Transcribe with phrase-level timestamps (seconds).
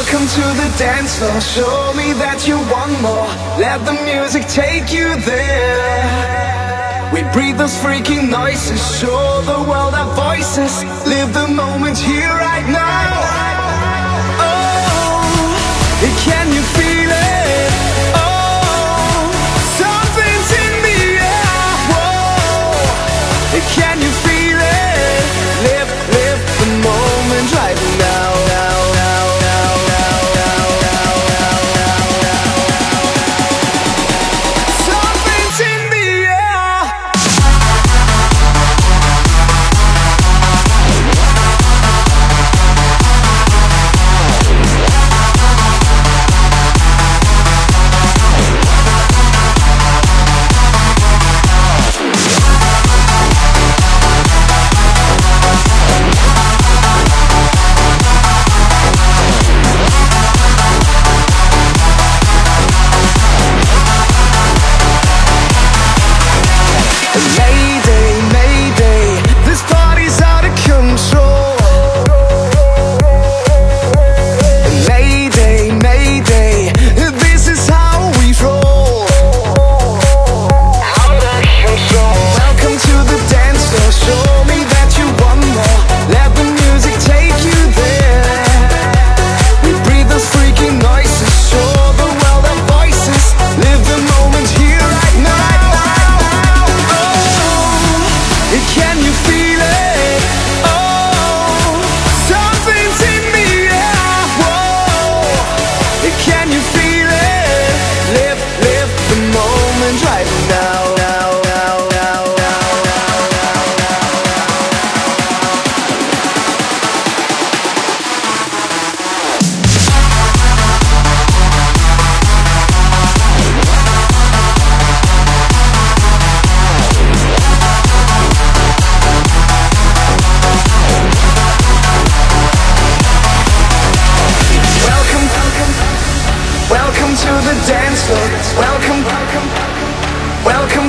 [0.00, 1.40] Welcome to the dance floor.
[1.42, 3.28] Show me that you want more.
[3.60, 7.12] Let the music take you there.
[7.12, 8.80] We breathe those freaking noises.
[8.96, 10.72] Show the world our voices.
[11.04, 12.49] Live the moment here.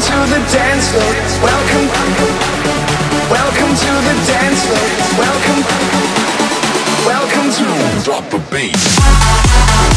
[0.00, 1.12] to the dance floor.
[1.42, 1.86] Welcome.
[3.28, 4.88] Welcome to the dance floor.
[5.18, 5.60] Welcome.
[7.04, 9.89] Welcome to Drop the beat.